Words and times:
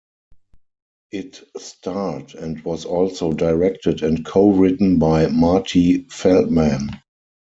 It 1.11 1.43
starred 1.59 2.33
and 2.33 2.59
was 2.65 2.85
also 2.85 3.33
directed 3.33 4.01
and 4.01 4.25
co-written 4.25 4.97
by 4.97 5.27
Marty 5.27 6.05
Feldman. 6.09 6.89